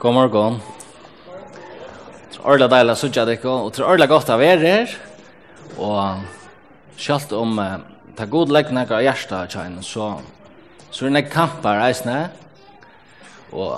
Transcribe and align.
God 0.00 0.14
morgon. 0.16 0.54
Det 2.32 2.38
er 2.38 2.44
ordentlig 2.48 2.70
deilig 2.72 2.92
å 2.94 2.96
sitte 2.96 3.24
dere, 3.28 3.50
og 3.52 3.66
det 3.68 3.82
er 3.82 3.84
ordentlig 3.84 4.08
godt 4.08 4.30
å 4.32 4.38
være 4.40 4.62
her. 4.64 4.94
Og 5.76 6.00
selv 6.96 7.34
om 7.36 7.52
uh, 7.60 7.84
det 8.16 8.24
er 8.24 8.30
god 8.32 8.48
legg 8.56 8.72
av 8.72 8.94
jeg 8.94 9.04
hjertet 9.10 9.52
kjenner, 9.52 9.84
så, 9.84 10.06
så 10.88 11.04
er 11.04 11.04
det 11.04 11.12
noen 11.18 11.28
kamper 11.34 11.76
reisende. 11.82 12.32
Og, 13.52 13.76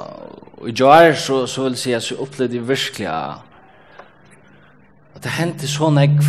og 0.60 0.70
i 0.70 0.76
dag 0.78 1.10
så, 1.18 1.40
så 1.50 1.66
vil 1.66 1.74
jeg 1.74 1.82
si 1.82 1.96
at 1.98 2.06
jeg 2.12 2.22
opplevde 2.22 2.62
virkelig 2.70 3.10
at 3.10 3.42
det 5.26 5.34
hendte 5.40 5.66
så 5.66 5.90
noen 5.90 6.22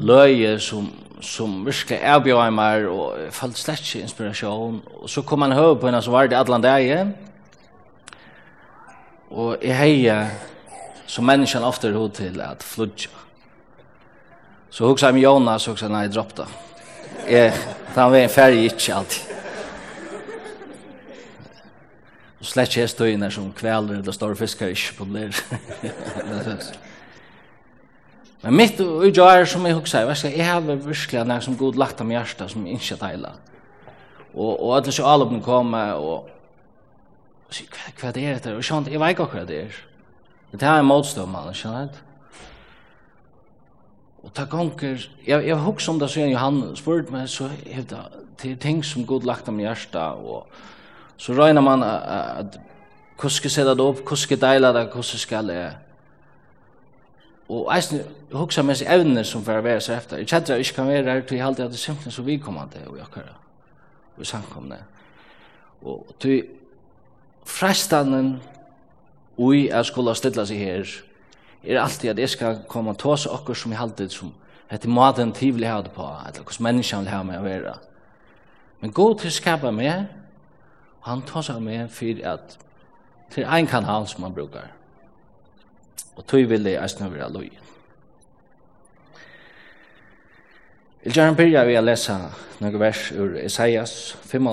løye 0.00 0.56
som, 0.64 0.88
som 1.20 1.60
virkelig 1.68 2.00
erbjør 2.00 2.56
meg, 2.56 2.88
og 2.88 3.20
jeg 3.20 3.36
falt 3.36 3.60
slett 3.60 3.84
ikke 3.84 4.08
inspirasjon. 4.08 4.80
Og 5.02 5.12
så 5.12 5.20
kom 5.28 5.44
han 5.44 5.60
høy 5.60 5.76
på 5.76 5.92
henne 5.92 6.00
som 6.00 6.16
var 6.16 6.24
det 6.32 6.40
alle 6.40 6.64
dagen, 6.64 7.12
Og 9.30 9.56
jeg 9.62 9.76
heier 9.78 10.28
som 11.06 11.26
menneskene 11.26 11.66
ofte 11.66 11.88
er 11.90 11.98
hod 11.98 12.14
til 12.18 12.40
at 12.42 12.62
fludja. 12.62 13.10
Så 14.70 14.86
hugsa 14.86 15.08
jeg 15.08 15.16
med 15.16 15.24
Jonas 15.24 15.66
og 15.66 15.74
hugsa 15.74 15.88
nei, 15.90 16.06
dropp 16.12 16.34
da. 16.36 16.46
Jeg, 17.26 17.54
da 17.94 18.06
var 18.10 18.20
en 18.20 18.30
ferie 18.30 18.66
ikke 18.68 18.94
alltid. 18.94 19.32
Og 22.36 22.50
slett 22.50 22.70
ikke 22.70 22.82
jeg 22.84 22.92
stod 22.92 23.10
inn 23.10 23.24
her 23.24 23.32
som 23.34 23.48
kvelder, 23.56 24.02
eller 24.02 24.14
store 24.14 24.36
fiskar 24.38 24.70
ikke 24.70 24.98
på 24.98 25.08
lir. 25.14 25.40
Men 28.44 28.54
mitt 28.60 28.78
utgjå 28.78 29.24
er 29.26 29.48
som 29.48 29.64
jeg 29.66 29.74
hugsa, 29.74 30.04
jeg, 30.04 30.36
jeg 30.36 30.46
har 30.46 30.60
virkelig 30.62 31.22
en 31.22 31.42
som 31.42 31.56
god 31.58 31.80
lagt 31.80 32.02
av 32.04 32.06
mjersta 32.06 32.46
som 32.52 32.66
ikke 32.70 32.98
teiler. 33.00 33.40
Og, 34.36 34.52
og 34.52 34.76
alle 34.76 34.92
så 34.92 35.06
alubne 35.08 35.40
kommer 35.42 35.96
og 35.96 36.35
Og 37.46 37.54
sier, 37.54 37.70
hva, 37.70 37.92
hva 38.00 38.12
det 38.14 38.24
er 38.26 38.38
dette? 38.38 38.56
Og 38.56 38.66
sånn, 38.66 38.88
jeg 38.90 39.00
vet 39.00 39.14
ikke 39.14 39.30
hva 39.32 39.46
det 39.48 39.62
er. 39.68 39.80
Men 40.50 40.62
det 40.62 40.68
er 40.68 40.82
en 40.82 40.88
motstånd, 40.88 41.30
man, 41.30 41.54
skjønt. 41.54 42.02
Og 44.26 44.32
ta 44.34 44.44
gonger, 44.50 45.04
jeg, 45.26 45.46
jeg 45.46 45.58
husker 45.62 45.92
om 45.92 45.98
det 46.02 46.10
siden 46.10 46.32
Johan 46.32 46.62
spurt 46.78 47.10
meg, 47.14 47.28
så 47.30 47.50
er 47.66 47.84
det, 47.86 48.00
til 48.38 48.56
ting 48.60 48.82
som 48.84 49.06
god 49.06 49.24
lagt 49.24 49.48
om 49.48 49.60
hjertet, 49.62 49.96
og 49.96 50.46
så 51.16 51.32
røyner 51.32 51.62
man 51.64 51.82
at 51.86 52.58
hvordan 53.16 53.30
skal 53.30 53.48
jeg 53.48 53.54
sette 53.54 53.74
det 53.78 53.84
opp, 53.84 54.02
hvordan 54.02 54.20
skal 54.20 54.36
jeg 54.36 54.42
deile 54.42 54.72
det, 54.76 54.82
hvordan 54.92 55.22
skal 55.22 55.52
jeg... 55.54 55.74
Og 57.48 57.70
eisen, 57.76 57.98
jeg 58.30 58.36
husker 58.40 58.66
mest 58.66 58.82
evner 58.82 59.22
som 59.22 59.44
får 59.46 59.62
være 59.62 59.80
seg 59.80 59.96
efter. 59.96 60.18
Jeg 60.18 60.26
kjenner 60.26 60.42
at 60.42 60.50
jeg 60.50 60.58
ikke 60.58 60.74
kan 60.74 60.88
være 60.88 61.12
her 61.12 61.20
til 61.22 61.36
jeg 61.36 61.44
halte 61.44 61.62
at 61.62 61.70
det 61.70 61.78
er 61.78 61.84
simpelthen 61.84 62.12
så 62.12 62.22
vidkommende 62.22 62.82
og 62.86 62.96
jeg 62.98 63.06
kører. 63.14 63.36
Og 64.18 64.26
samkomne. 64.26 64.78
Og 65.82 66.14
til 66.20 66.42
frestanen 67.46 68.36
ui 69.38 69.68
er 69.68 69.86
skulle 69.86 70.14
stilla 70.18 70.44
seg 70.48 70.60
her 70.60 70.92
er 71.66 71.80
alltid 71.82 72.10
at 72.10 72.20
jeg 72.22 72.32
skal 72.34 72.62
komme 72.68 72.94
og 72.94 72.98
tåse 72.98 73.30
okkur 73.30 73.54
som 73.58 73.72
jeg 73.72 73.80
halte 73.80 74.08
som 74.10 74.32
etter 74.70 74.90
maten 74.90 75.32
tid 75.32 75.54
vil 75.54 75.66
jeg 75.66 75.72
ha 75.72 75.82
det 75.82 75.92
på 75.94 76.06
eller 76.06 76.46
hos 76.46 76.60
menneskene 76.60 77.04
vil 77.04 77.14
ha 77.14 77.22
meg 77.26 77.40
å 77.40 77.46
være 77.46 77.74
men 78.80 78.94
god 78.94 79.20
til 79.22 79.34
skapa 79.34 79.70
meg 79.70 80.06
og 81.02 81.10
han 81.10 81.22
tar 81.26 81.46
seg 81.46 81.62
meg 81.62 81.90
for 81.90 82.24
at 82.32 82.58
til 83.34 83.46
ein 83.46 83.66
kanal 83.66 84.08
som 84.10 84.26
han 84.26 84.34
brukar 84.34 84.72
og 86.16 86.26
tog 86.26 86.48
vil 86.50 86.66
jeg 86.66 86.82
eisne 86.82 87.12
være 87.12 87.32
loj 87.32 87.50
Jeg 91.06 91.12
vil 91.12 91.20
gjerne 91.20 91.36
byrja 91.38 91.60
ved 91.62 91.76
å 91.78 91.82
lese 91.86 92.14
noen 92.58 92.80
vers 92.82 93.00
ur 93.14 93.36
Isaias 93.38 93.92
5, 94.26 94.48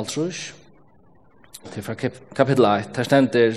til 1.72 1.84
fra 1.84 1.94
kapittel 2.36 2.66
1, 2.66 2.96
der 2.96 3.04
stender 3.04 3.54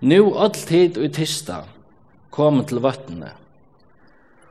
«Nu 0.00 0.38
all 0.38 0.50
tid 0.50 0.98
og 0.98 1.04
i 1.04 1.08
tista 1.08 1.56
kom 2.30 2.64
til 2.64 2.80
vøttene, 2.82 3.32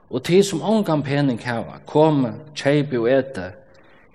og 0.09 0.23
tid 0.23 0.43
som 0.43 0.61
ångan 0.61 1.03
pening 1.03 1.41
hava, 1.41 1.79
kom, 1.85 2.27
kjeipi 2.55 2.97
og 2.97 3.09
ete, 3.09 3.51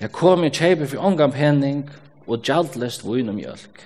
ja 0.00 0.08
kom 0.08 0.44
i 0.44 0.52
kjeipi 0.54 0.86
for 0.86 1.06
ångan 1.06 1.32
pening 1.32 1.82
og 2.26 2.42
gjaldlest 2.42 3.04
vun 3.04 3.28
og 3.28 3.38
mjölk. 3.38 3.82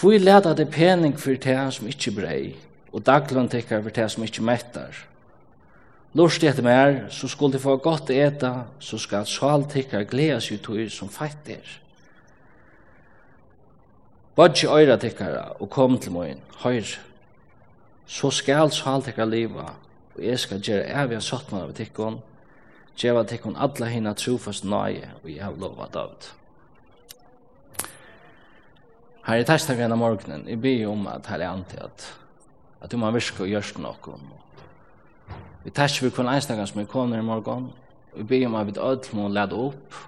Hvor 0.00 0.18
leta 0.18 0.54
det 0.54 0.70
pening 0.70 1.18
for 1.20 1.34
det 1.34 1.58
som 1.74 1.86
ikkje 1.86 2.14
brei, 2.16 2.56
og 2.92 3.06
daglund 3.06 3.50
tikkar 3.50 3.82
for 3.82 3.90
det 3.90 4.10
som 4.10 4.24
ikkje 4.24 4.44
mettar. 4.44 4.96
Lurst 6.14 6.42
etter 6.44 6.62
mer, 6.62 7.06
så 7.10 7.28
skulle 7.28 7.52
de 7.52 7.62
få 7.62 7.76
godt 7.76 8.10
eta, 8.10 8.66
så 8.80 8.98
skal 8.98 9.26
sval 9.26 9.64
tikkar 9.64 10.04
gleda 10.04 10.36
ut 10.36 10.92
som 10.92 11.08
fattir. 11.08 11.62
er. 11.62 11.81
Bodje 14.36 14.68
øyra 14.68 14.96
tikkara 14.96 15.48
og 15.60 15.70
kom 15.70 15.98
til 16.00 16.12
møyen, 16.12 16.38
høyr, 16.62 16.88
så 18.06 18.30
skal 18.32 18.70
sval 18.72 19.02
tikkara 19.04 19.28
liva, 19.28 19.66
og 20.16 20.22
jeg 20.24 20.38
skal 20.40 20.62
gjøre 20.64 21.02
evig 21.02 21.18
satt 21.20 21.28
sottmann 21.28 21.66
av 21.66 21.74
tikkon, 21.76 22.16
gjeva 22.96 23.26
tikkon 23.28 23.58
alla 23.60 23.90
hina 23.92 24.14
trofast 24.16 24.64
nøye, 24.64 25.10
og 25.22 25.28
jeg 25.28 25.44
har 25.44 25.58
lova 25.60 25.88
David. 25.92 26.30
Her 29.22 29.38
i 29.38 29.46
testakken 29.46 29.92
av 29.92 30.00
morgenen, 30.00 30.48
jeg 30.48 30.60
byr 30.64 30.88
om 30.90 31.06
at 31.12 31.28
her 31.28 31.44
er 31.44 31.52
antig 31.52 31.78
at, 31.84 32.08
at 32.80 32.90
du 32.90 32.96
må 32.96 33.12
virke 33.12 33.44
og 33.44 33.52
gjørst 33.52 33.78
noen. 33.84 34.30
Vi 35.62 35.70
tæsk 35.70 36.02
vi 36.02 36.10
kvann 36.10 36.32
einstakar 36.32 36.66
som 36.66 36.80
er 36.80 36.88
kommer 36.90 37.20
i 37.20 37.26
morgon, 37.26 37.68
og 38.12 38.22
vi 38.24 38.30
byr 38.32 38.48
om 38.48 38.56
at 38.58 38.66
vi 38.66 38.80
ødel 38.80 39.16
må 39.20 39.28
lade 39.28 39.60
opp, 39.60 40.04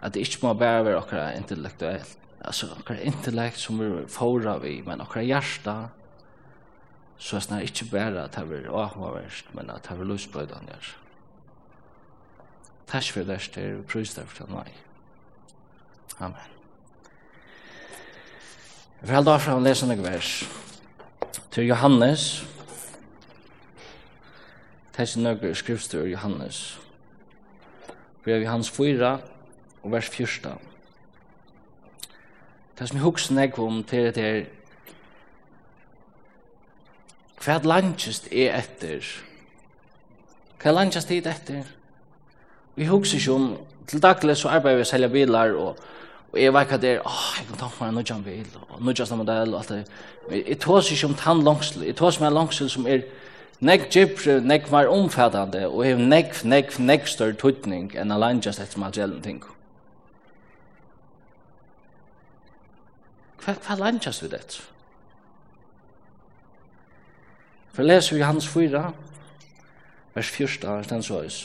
at 0.00 0.14
det 0.14 0.24
ikke 0.24 0.46
må 0.46 0.54
bare 0.56 0.84
være 0.84 1.04
okkara 1.04 1.34
intellektuelt, 1.36 2.25
alltså 2.46 2.66
några 2.66 3.02
intellekt 3.02 3.58
som 3.58 3.78
vi 3.78 4.06
fåra 4.06 4.58
vi 4.58 4.82
men 4.82 4.98
några 4.98 5.22
hjärta 5.22 5.88
så 7.18 7.36
är 7.36 7.40
snarare 7.40 7.64
inte 7.64 7.84
bara 7.84 8.24
att 8.24 8.32
det 8.32 8.40
är 8.40 8.66
avhållvärst 8.66 9.46
men 9.52 9.70
att 9.70 9.82
det 9.82 9.94
är 9.94 10.04
lösböjdan 10.04 10.66
där. 10.66 10.96
Tack 12.86 13.04
för 13.04 13.24
det 13.24 13.56
här 13.56 13.78
och 13.78 13.86
pröjs 13.86 14.14
därför 14.14 14.44
till 14.44 14.54
mig. 14.54 14.74
Amen. 16.18 16.50
Vi 19.00 19.14
har 19.14 19.22
då 19.22 19.38
fram 19.38 19.62
läsa 19.62 19.86
några 19.86 20.02
vers 20.02 20.48
till 21.50 21.66
Johannes 21.66 22.42
Tess 24.96 25.16
nøkker 25.16 25.54
skrifter 25.54 26.06
Johannes. 26.08 26.78
Vi 28.24 28.32
har 28.32 28.38
Johannes 28.40 28.70
4 28.70 29.18
og 29.82 29.92
vers 29.92 30.08
14. 30.08 30.65
Det 32.78 32.88
som 32.88 32.98
jeg 32.98 33.04
husker 33.04 33.34
når 33.34 33.42
jeg 33.42 33.52
kom 33.52 33.82
til 33.84 34.10
det 34.14 34.22
her, 34.22 34.44
hva 37.44 37.54
er 37.54 37.68
langtjest 37.68 38.28
er 38.32 38.56
etter? 38.58 39.06
Hva 40.60 40.70
er 40.70 40.76
langtjest 40.76 41.12
er 41.14 41.28
etter? 41.30 41.68
Vi 42.76 42.88
husker 42.90 43.20
ikke 43.20 43.32
om, 43.32 43.46
til 43.86 44.02
daglig 44.02 44.36
så 44.36 44.50
arbeider 44.52 44.80
vi 44.80 44.84
å 44.84 44.88
selge 44.90 45.12
bilar, 45.12 45.54
og, 45.56 45.78
og 46.32 46.40
jeg 46.40 46.52
vet 46.52 46.72
hva 46.72 46.80
det 46.82 46.90
er, 46.96 47.04
åh, 47.06 47.22
jeg 47.38 47.48
kan 47.48 47.60
ta 47.62 47.70
for 47.72 47.86
en 47.86 47.96
nødjan 47.96 48.24
bil, 48.26 48.48
og 48.68 48.82
nødjan 48.84 49.20
modell, 49.20 49.54
og 49.54 49.62
alt 49.62 49.72
det. 49.72 49.82
Men 50.28 50.42
jeg 50.42 50.58
tås 50.60 50.90
ikke 50.92 51.08
om 51.12 51.16
tann 51.22 51.44
langsel, 51.46 51.86
jeg 51.86 51.96
tås 51.96 52.20
ikke 52.20 52.34
langsel 52.34 52.72
som 52.72 52.88
er, 52.90 53.06
Nek 53.64 53.86
gypre, 53.88 54.40
nek 54.44 54.66
var 54.68 54.90
omfattande, 54.92 55.62
og 55.64 55.80
hev 55.86 56.00
nek, 56.04 56.34
nek, 56.44 56.74
nek 56.76 57.06
større 57.08 57.38
tutning 57.40 57.94
enn 57.96 58.12
a 58.12 58.18
langast 58.20 58.60
etter 58.60 58.82
man 58.82 58.92
gjelden 58.92 59.22
tinko. 59.24 59.55
hva 63.54 63.76
landjas 63.78 64.22
vi 64.24 64.30
det? 64.32 64.58
For 67.76 67.84
leser 67.84 68.16
vi 68.16 68.24
hans 68.24 68.46
4, 68.48 68.80
vers 70.16 70.30
14, 70.32 70.86
den 70.88 71.04
så 71.04 71.20
høys. 71.20 71.42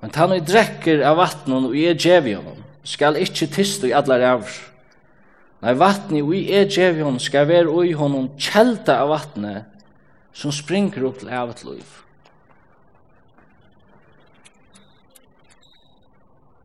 Men 0.00 0.14
han 0.14 0.36
og 0.36 0.46
drekker 0.46 1.02
av 1.08 1.18
vattnet 1.18 1.66
og 1.70 1.74
jeg 1.76 1.98
djev 1.98 2.30
i 2.30 2.36
honom, 2.38 2.62
skal 2.84 3.18
ikkje 3.18 3.50
tyste 3.56 3.88
i 3.88 3.94
alle 3.96 4.20
rævr. 4.20 4.54
Nei, 5.64 5.72
vattnet 5.80 6.22
og 6.22 6.34
jeg 6.36 6.68
djev 6.70 7.00
i 7.00 7.04
honom 7.04 7.20
skal 7.22 7.48
være 7.48 7.72
ui 7.72 7.94
honom 7.96 8.28
kjelta 8.36 9.00
av 9.00 9.10
vattnet 9.14 9.64
som 10.36 10.52
springer 10.52 11.06
opp 11.08 11.22
til 11.22 11.32
avet 11.32 11.64
liv. 11.66 11.98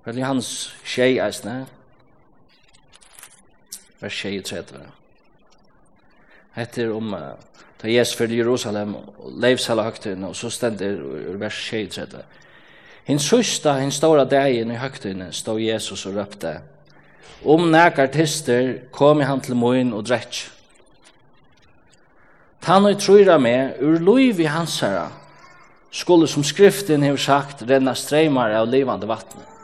Vel, 0.06 0.20
Johannes 0.20 0.52
tjei 0.84 1.18
eisne, 1.22 1.64
vers 4.00 4.22
23. 4.22 4.80
Hette 6.56 6.84
er 6.84 6.94
om 6.96 7.14
uh, 7.14 7.34
Jesus 7.84 8.18
fyrir 8.18 8.42
Jerusalem 8.44 8.96
og 8.96 9.32
leivsala 9.40 9.86
høgtun 9.88 10.24
og 10.28 10.36
så 10.36 10.52
stender 10.52 11.00
ur 11.00 11.40
vers 11.40 11.60
23. 11.70 12.24
Hinn 13.10 13.22
søsta, 13.22 13.78
hinn 13.80 13.94
stora 13.94 14.26
dagen 14.30 14.72
i 14.72 14.80
høgtun 14.80 15.30
stod 15.34 15.62
Jesus 15.64 16.06
og 16.06 16.20
røpte, 16.20 16.60
om 17.44 17.70
nekar 17.72 18.12
tister 18.12 18.74
kom 18.92 19.22
i 19.22 19.28
han 19.28 19.42
til 19.42 19.56
moin 19.56 19.94
og 19.96 20.04
drekk. 20.10 20.44
Tan 22.62 22.86
og 22.86 23.00
trøyra 23.00 23.38
med, 23.40 23.80
ur 23.80 24.02
loiv 24.04 24.42
i 24.44 24.50
hansara 24.52 25.08
skulle 25.92 26.28
som 26.28 26.44
skriften 26.44 27.02
hev 27.04 27.18
sagt 27.18 27.64
renna 27.66 27.96
streymar 27.98 28.54
av 28.60 28.68
livande 28.70 29.08
vattnet. 29.10 29.59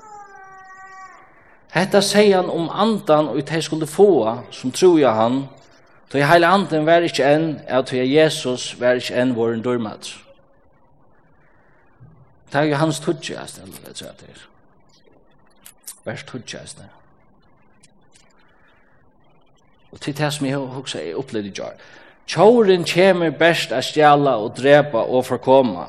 Hetta 1.75 1.99
sier 2.01 2.37
han 2.37 2.49
om 2.49 2.69
andan 2.71 3.27
og 3.27 3.41
de 3.49 3.61
skulle 3.61 3.87
få, 3.87 4.39
som 4.51 4.71
tror 4.71 4.99
jeg 4.99 5.13
han, 5.13 5.41
tog 6.09 6.19
jeg 6.19 6.29
heile 6.29 6.47
anden 6.47 6.85
var 6.87 7.03
ikkje 7.03 7.31
enn, 7.35 7.47
og 7.67 7.89
tog 7.89 8.05
Jesus 8.07 8.75
var 8.79 8.95
ikkje 8.95 9.17
enn 9.19 9.33
våren 9.35 9.63
dormat. 9.63 10.13
Det 12.51 12.61
er 12.61 12.69
jo 12.69 12.79
hans 12.79 12.99
tudtjast, 13.03 13.59
eller 13.59 13.75
det 13.83 13.97
sier 13.97 14.15
det 14.15 14.29
er. 14.31 14.45
Vers 16.05 16.23
det. 16.77 16.87
Og 19.91 20.01
til 20.01 20.17
det 20.17 20.33
som 20.33 20.45
jeg 20.45 20.57
også 20.57 20.99
er 20.99 21.19
opplevd 21.19 21.45
i 21.45 21.53
jar. 21.57 21.75
Tjåren 22.27 22.85
kommer 22.85 23.29
best 23.29 23.71
a 23.71 23.81
stjala 23.81 24.37
og 24.39 24.55
drepa 24.57 24.97
og 24.97 25.25
forkoma. 25.25 25.85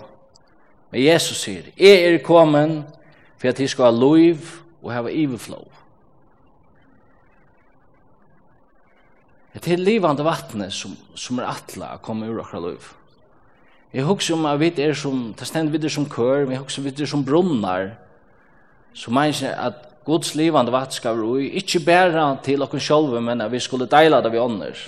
Men 0.91 1.05
Jesus 1.05 1.37
sier, 1.37 1.63
jeg 1.79 2.03
er 2.03 2.19
kommet 2.19 2.85
for 3.39 3.49
at 3.49 3.61
jeg 3.61 3.71
skal 3.71 3.85
ha 3.85 3.91
lov 3.91 4.66
og 4.87 4.95
hava 4.95 5.11
overflow. 5.11 5.67
Det 9.57 9.73
er 9.73 9.81
livande 9.81 10.23
vattnet 10.23 10.73
som, 10.73 10.93
som 11.17 11.41
er 11.41 11.49
atla 11.49 11.95
å 11.97 12.03
komme 12.05 12.29
ur 12.29 12.43
akkurat 12.43 12.69
liv. 12.69 12.89
Jeg 13.97 14.05
husker 14.05 14.37
om 14.37 14.45
at 14.47 14.61
vi 14.61 14.69
er 14.85 14.93
som, 14.95 15.31
det 15.33 15.49
stender 15.49 15.73
vi 15.73 15.81
er 15.81 15.91
som 15.91 16.07
kør, 16.11 16.45
vi 16.47 16.59
husker 16.61 16.85
vi 16.85 16.93
er 16.93 17.09
som 17.09 17.25
brunnar, 17.25 17.95
som 18.95 19.17
mennesker 19.17 19.57
at 19.57 19.83
Guds 20.07 20.37
livande 20.39 20.71
vatt 20.71 20.95
skal 20.95 21.17
vi 21.19 21.27
ui, 21.27 21.47
ikkje 21.59 21.83
bæra 21.83 22.29
til 22.45 22.63
okken 22.63 22.83
sjolve, 22.83 23.21
men 23.21 23.41
at 23.43 23.51
vi 23.51 23.59
skulle 23.59 23.89
deila 23.91 24.21
det 24.23 24.31
vi 24.35 24.39
ånder. 24.39 24.85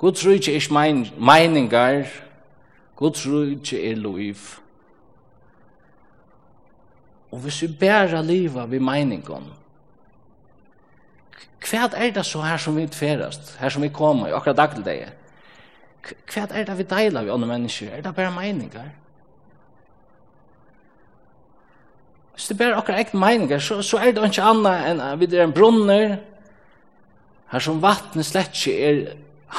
Guds 0.00 0.24
rujtje 0.26 0.54
er 0.54 0.62
ikke 0.62 1.18
meiningar, 1.20 2.06
Guds 2.96 3.26
rujtje 3.28 3.82
er 3.90 4.00
liv. 4.00 4.61
Og 7.32 7.38
hvis 7.38 7.62
vi 7.62 7.72
bæra 7.80 8.20
liva 8.22 8.66
vi 8.68 8.78
meiningon, 8.78 9.48
hva 11.62 11.86
er 11.96 12.10
det 12.12 12.24
så 12.26 12.42
her 12.42 12.58
som 12.60 12.76
vi 12.76 12.84
utferast, 12.84 13.56
her 13.60 13.70
som 13.70 13.82
vi 13.82 13.92
kommer 13.94 14.28
i 14.28 14.34
akkurat 14.36 14.58
dag 14.58 14.74
til 14.74 14.84
deg? 14.84 15.12
Hva 16.32 16.48
er 16.50 16.66
det 16.66 16.76
vi 16.80 16.88
deila 16.90 17.22
vi 17.22 17.30
andre 17.32 17.48
mennesker? 17.48 17.92
Er 17.94 18.02
det 18.02 18.14
bare 18.16 18.34
meiningar? 18.34 18.90
Hvis 22.34 22.48
det 22.48 22.58
bare 22.58 22.76
akkurat 22.76 22.98
egen 22.98 23.20
meiningar, 23.20 23.62
så, 23.62 23.82
så 23.82 24.00
er 24.02 24.12
det 24.12 24.24
ikke 24.26 24.44
annet 24.44 24.88
enn 24.90 25.02
at 25.04 25.20
vi 25.20 25.28
er 25.30 25.46
en 25.46 25.54
brunner, 25.54 26.16
her 27.52 27.60
som 27.62 27.82
vattnet 27.82 28.26
slett 28.26 28.56
ikke 28.56 28.88
er 28.88 29.02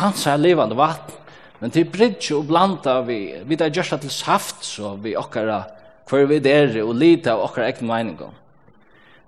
hans 0.02 0.26
her 0.26 0.42
levande 0.42 0.78
vatten, 0.78 1.16
men 1.62 1.72
til 1.72 1.88
bridge 1.88 2.36
og 2.36 2.50
blanda 2.50 3.00
vi, 3.08 3.20
vi 3.48 3.56
er 3.56 3.72
gjørst 3.72 4.02
til 4.02 4.12
saft, 4.12 4.66
så 4.66 4.98
vi 5.00 5.16
akkurat 5.16 5.83
hver 6.10 6.26
vi 6.30 6.40
er 6.50 6.80
og 6.84 6.96
lite 6.96 7.32
av 7.32 7.44
okkar 7.48 7.68
egen 7.68 7.88
meiningar. 7.88 8.34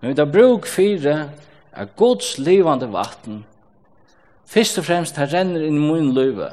Men 0.02 0.12
vi 0.12 0.16
tar 0.16 0.32
bruk 0.32 0.68
fire 0.68 1.30
av 1.76 1.94
Guds 1.98 2.38
livande 2.38 2.88
vatten, 2.92 3.44
Fyrst 4.46 4.78
og 4.78 4.86
fremst 4.86 5.18
her 5.18 5.32
renner 5.34 5.64
inn 5.66 5.80
i 5.80 5.86
min 5.86 6.12
løyve. 6.14 6.52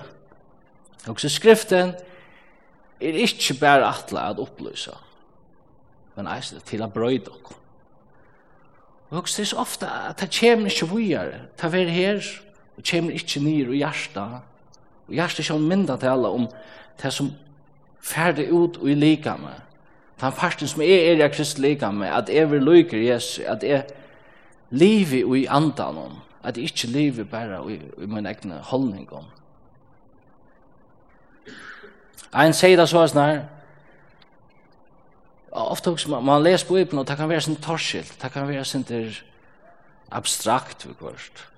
Og 1.11 1.21
så 1.21 1.29
skriften 1.33 1.95
er 3.03 3.19
ikke 3.25 3.59
bare 3.61 3.89
atla 3.89 4.31
at 4.31 4.41
opplysa, 4.41 4.95
men 6.17 6.31
eisle 6.31 6.63
til 6.67 6.85
å 6.85 6.91
brøyde 6.93 7.33
okkur. 7.33 7.59
Og 9.13 9.29
det 9.29 9.43
er 9.43 9.51
så 9.51 9.59
ofte 9.61 9.89
at 9.91 10.23
det 10.23 10.31
kommer 10.33 10.73
ikke 10.73 10.89
vujere, 10.89 11.43
det 11.61 11.75
er 11.83 11.91
her, 11.93 12.29
og 12.79 12.87
kommer 12.89 13.13
ikke 13.19 13.43
nyr 13.45 13.75
og 13.75 13.77
hjärsta, 13.77 14.25
og 15.09 15.13
hjärsta 15.13 15.43
er 15.43 15.51
ikke 15.51 15.89
til 15.91 15.99
tala 16.01 16.31
om 16.33 16.47
det 17.03 17.13
som 17.13 17.29
ferdig 18.01 18.49
ut 18.49 18.79
og 18.81 18.89
i 18.89 18.95
lika 18.95 19.37
med, 19.37 19.61
den 20.23 20.33
farsen 20.33 20.69
som 20.69 20.83
jeg 20.83 20.91
er 21.11 21.25
i 21.25 21.29
Kristi 21.29 21.61
likame, 21.61 22.07
at 22.07 22.29
jeg 22.31 22.51
vil 22.51 22.63
lykke 22.63 23.07
Jesus, 23.07 23.45
at 23.47 23.63
jeg 23.63 23.85
lever 24.71 25.35
i 25.35 25.47
andan 25.51 25.99
om, 25.99 26.19
at 26.45 26.57
jeg 26.57 26.65
ikke 26.65 26.87
lever 26.87 27.25
bare 27.25 27.73
i, 27.73 27.81
i 28.03 28.07
min 28.07 28.27
egne 28.27 28.61
holdning 28.63 29.13
om. 29.13 29.25
Ein 32.33 32.55
sier 32.57 32.79
det 32.81 32.89
så 32.89 33.03
snar, 33.07 33.43
ofte 35.53 35.91
også 35.93 36.11
man, 36.11 36.25
man 36.25 36.43
leser 36.43 36.67
på 36.67 36.79
Ibn, 36.81 37.03
og 37.03 37.09
det 37.09 37.17
kan 37.17 37.29
være 37.29 37.41
sin 37.45 37.57
torskilt, 37.61 38.15
det 38.23 38.33
kan 38.33 38.49
være 38.49 38.65
sin 38.65 38.87
der 38.89 39.19
abstrakt, 40.11 40.89
vi 40.89 40.95
kvart. 40.95 41.49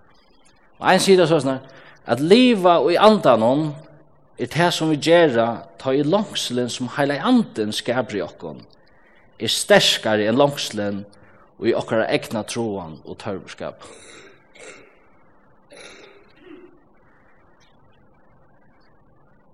Og 0.79 0.91
ein 0.91 1.01
sier 1.01 1.21
det 1.21 1.29
så 1.29 1.39
snar, 1.41 1.61
at 2.07 2.21
liva 2.21 2.81
i 2.91 2.99
andan 2.99 3.43
om, 3.43 3.69
er 4.39 4.51
det 4.51 4.71
som 4.75 4.91
vi 4.91 4.99
gjerra 4.99 5.65
ta 5.79 5.93
i 5.95 6.03
langselen 6.03 6.71
som 6.71 6.91
heila 6.97 7.21
anden 7.23 7.73
skabri 7.73 8.23
okkon 8.25 8.65
er 9.39 9.51
sterskare 9.51 10.27
enn 10.27 10.39
langselen 10.39 11.05
og 11.59 11.69
i 11.71 11.75
okkara 11.75 12.09
egna 12.11 12.43
troan 12.43 12.99
og 13.05 13.19
tørverskap. 13.23 13.85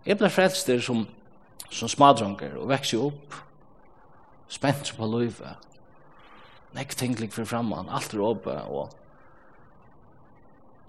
Jeg 0.09 0.17
ble 0.17 0.31
frelster 0.33 0.81
som, 0.81 1.05
som 1.69 1.89
smadronger 1.89 2.57
og 2.57 2.71
vekst 2.73 2.97
opp 2.97 3.37
spent 4.51 4.95
på 4.97 5.07
løyve 5.07 5.59
nekk 6.77 6.95
tinglig 6.95 7.31
for 7.35 7.49
framman, 7.49 7.91
alt 7.91 8.15
er 8.15 8.23
oppe 8.23 8.55
og 8.71 8.95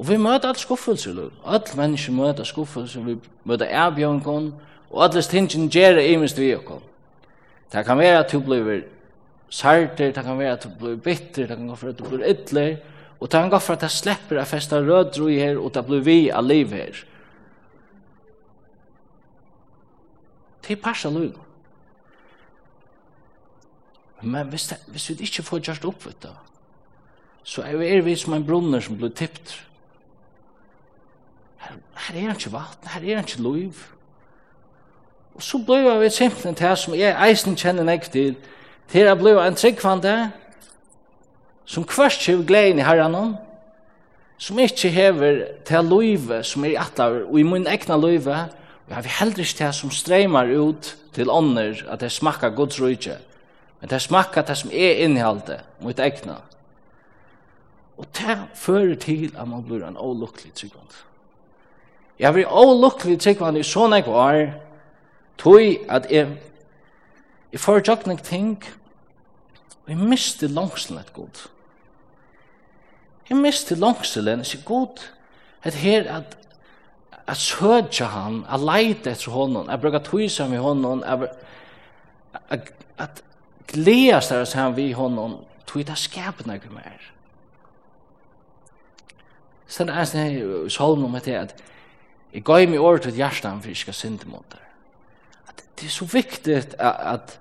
Og 0.01 0.07
vi 0.09 0.17
møter 0.17 0.49
alle 0.49 0.57
skuffelser 0.57 1.11
i 1.11 1.13
livet. 1.13 1.33
Alle 1.45 1.75
mennesker 1.77 2.13
møter 2.17 2.47
skuffelser, 2.49 3.03
vi 3.05 3.19
møter 3.45 3.69
erbjørnkon, 3.69 4.47
og 4.89 5.03
alle 5.05 5.21
stingene 5.21 5.69
gjør 5.69 5.99
det 5.99 6.07
imens 6.09 6.33
vi 6.37 6.49
er 6.51 6.79
Det 7.71 7.85
kan 7.85 7.97
være 7.97 8.19
at 8.19 8.31
du 8.31 8.39
blir 8.39 8.81
sarter, 9.49 10.11
det 10.11 10.23
kan 10.23 10.39
være 10.39 10.51
at 10.51 10.63
du 10.63 10.69
blir 10.79 10.95
bitter, 10.95 11.47
det 11.47 11.57
kan 11.57 11.67
være 11.67 11.89
at 11.89 11.99
du 11.99 12.09
blir 12.09 12.25
ytler, 12.29 12.77
og 13.19 13.31
det 13.31 13.41
kan 13.41 13.51
være 13.51 13.73
at 13.73 13.81
du 13.81 13.87
slipper 13.87 14.41
å 14.41 14.45
feste 14.45 14.81
rødro 14.81 15.27
i 15.27 15.37
her, 15.37 15.59
og 15.59 15.73
det 15.73 15.85
blir 15.85 16.01
vi 16.01 16.29
av 16.31 16.43
liv 16.43 16.73
her. 16.73 17.05
Det 20.67 20.77
er 20.77 20.81
parsa 20.81 21.09
liv. 21.09 21.37
Men 24.21 24.47
hvis, 24.47 24.67
det, 24.67 24.77
hvis 24.87 25.09
vi 25.09 25.15
ikke 25.21 25.43
får 25.43 25.59
gjort 25.59 25.85
opp, 25.85 26.05
vet 26.05 26.23
du, 26.23 26.29
så 27.43 27.61
er 27.61 28.01
vi 28.01 28.15
som 28.15 28.33
en 28.33 28.45
brunner 28.45 28.79
som 28.79 28.97
blir 28.97 29.13
tippt, 29.13 29.61
her, 31.61 31.77
her 32.07 32.19
er 32.19 32.33
ikke 32.33 32.53
vatten, 32.53 32.89
her 32.93 33.01
er 33.01 33.23
ikke 33.23 33.41
liv. 33.41 33.73
Og 35.35 35.43
så 35.43 35.57
blir 35.65 35.99
vi 35.99 36.09
simpelthen 36.09 36.55
til 36.55 36.77
som 36.77 36.95
jeg 36.97 37.29
eisen 37.29 37.55
kjenner 37.55 37.87
meg 37.87 38.03
til, 38.11 38.35
til 38.91 39.07
jeg 39.07 39.17
blir 39.17 39.39
en 39.39 39.55
tryggvande, 39.55 40.15
som 41.65 41.87
kvart 41.87 42.27
ikke 42.27 42.45
gleden 42.47 42.81
i 42.81 42.85
herren, 42.85 43.35
som 44.37 44.59
ikke 44.59 44.89
hever 44.89 45.43
til 45.65 45.91
livet 45.91 46.45
som 46.45 46.65
er 46.65 46.73
i 46.73 46.79
atler, 46.81 47.23
og 47.29 47.39
i 47.39 47.43
min 47.47 47.67
egna 47.67 47.97
livet, 47.97 48.51
og 48.87 48.95
jeg 48.95 49.03
vil 49.03 49.17
heller 49.19 49.39
ikke 49.39 49.57
til 49.57 49.73
som 49.73 49.91
streimar 49.91 50.49
ut 50.51 50.95
til 51.13 51.29
ånder, 51.29 51.83
at 51.87 52.01
det 52.01 52.11
smakker 52.11 52.49
Guds 52.49 52.81
rydde, 52.81 53.17
men 53.81 53.89
det 53.89 54.01
smakker 54.01 54.41
det 54.41 54.57
som 54.57 54.69
er 54.73 55.05
inneholdet, 55.05 55.61
mot 55.79 55.99
egna. 55.99 56.41
Og 57.97 58.05
det 58.17 58.37
fører 58.55 58.95
til 58.95 59.31
at 59.37 59.47
man 59.47 59.63
blir 59.63 59.85
en 59.87 59.97
olukkelig 59.97 60.53
tryggvande. 60.53 61.10
Jeg 62.19 62.27
har 62.27 62.35
vært 62.35 62.51
ålukkelig 62.51 63.19
tryggvann 63.19 63.57
i 63.57 63.63
sånne 63.65 64.01
jeg 64.01 64.09
var, 64.09 64.41
tog 65.41 65.87
at 65.89 66.09
jeg, 66.11 66.35
jeg 67.51 67.59
får 67.59 67.81
jøkning 67.87 68.21
ting, 68.23 68.51
og 69.85 69.89
jeg 69.89 69.97
miste 69.97 70.47
langselen 70.47 71.01
et 71.01 71.13
god. 71.13 71.47
Jeg 73.29 73.39
miste 73.39 73.75
langselen, 73.75 74.43
jeg 74.43 74.53
sier 74.53 74.67
god, 74.67 75.01
et 75.65 75.77
her 75.81 76.07
at 76.19 76.37
at 77.27 77.37
sødja 77.37 78.05
han, 78.05 78.45
at 78.49 78.59
leite 78.59 79.11
etter 79.11 79.31
honom, 79.31 79.69
at 79.69 79.81
bruka 79.81 79.99
tøysa 80.03 80.47
med 80.47 80.59
honom, 80.59 81.03
at, 81.05 81.19
at, 82.49 82.71
at 82.97 83.23
gleas 83.67 84.27
der 84.27 84.45
sam 84.45 84.75
vi 84.75 84.91
honom, 84.91 85.37
tog 85.67 85.87
da 85.87 85.95
skapet 85.95 86.53
ikke 86.53 86.73
mer. 86.73 86.99
Så 89.67 89.85
det 89.87 89.95
er 89.95 90.09
sånn 90.09 90.65
i 90.67 90.69
salmen 90.73 91.07
om 91.07 91.15
at 91.15 91.55
Jeg 92.33 92.43
gav 92.47 92.67
meg 92.69 92.79
året 92.79 93.07
til 93.07 93.17
hjertet 93.19 93.61
for 93.61 93.67
jeg 93.67 93.77
skal 93.77 93.93
synde 93.93 94.29
mot 94.31 94.45
det. 94.51 94.61
At 95.49 95.63
det 95.79 95.87
er 95.87 95.95
så 95.95 96.05
viktig 96.05 96.55
at, 96.55 96.75
at, 96.79 97.39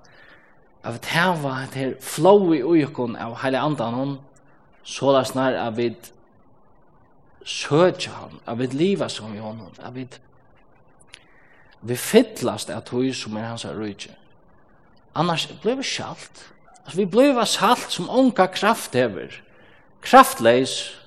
at 0.83 0.93
vi 0.93 0.99
tæva 1.05 1.61
at 1.63 1.77
her 1.79 1.93
flow 1.99 2.51
i 2.53 2.63
ujukon 2.63 3.15
av 3.15 3.37
hele 3.43 3.59
andan 3.59 3.93
hon, 3.93 4.17
så 4.83 5.13
la 5.13 5.23
snar 5.23 5.55
at 5.55 5.77
vi 5.77 5.93
søtja 7.45 8.11
han, 8.11 8.41
at 8.45 8.59
vi 8.59 8.67
liva 8.73 9.07
som 9.09 9.33
i 9.35 9.39
honom, 9.39 9.71
at 9.79 9.95
vi 9.95 10.07
vi 11.81 11.97
fyllast 11.97 12.69
at 12.69 12.89
hui 12.93 13.09
som 13.13 13.37
er 13.37 13.47
hans 13.49 13.65
rujtje. 13.65 14.13
Annars 15.17 15.47
blir 15.63 15.79
vi 15.79 15.83
sjalt. 15.83 16.43
Altså, 16.85 16.97
vi 16.97 17.05
blir 17.05 17.45
salt 17.45 17.91
som 17.91 18.09
onka 18.09 18.45
kraft 18.53 18.93
hever. 18.93 19.33
Kraftleis. 20.01 20.97